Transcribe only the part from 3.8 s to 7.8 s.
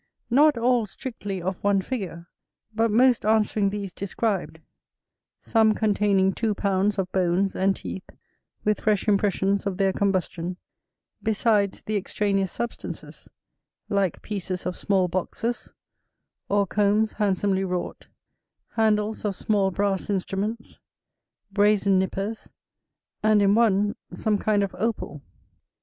described; some containing two pounds of bones, and